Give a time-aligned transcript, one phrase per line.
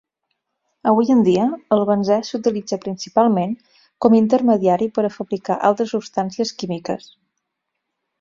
[0.91, 1.43] Avui en dia,
[1.75, 3.53] el benzè s'utilitza principalment
[4.05, 7.13] com intermediari per a fabricar altres substàncies químiques.